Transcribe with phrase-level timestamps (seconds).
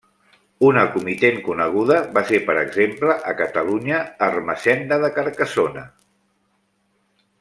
[0.69, 5.85] Una comitent coneguda va ser, per exemple, a Catalunya, Ermessenda de Carcassona.